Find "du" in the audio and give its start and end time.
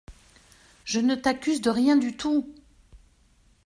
1.95-2.17